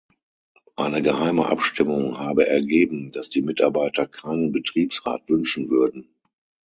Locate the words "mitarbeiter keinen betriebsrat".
3.43-5.29